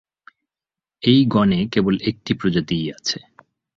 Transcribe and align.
এই 1.03 1.19
গণে 1.25 1.59
কেবল 1.73 1.95
একটি 2.03 2.31
প্রজাতিই 2.33 2.87
আছে। 2.91 3.19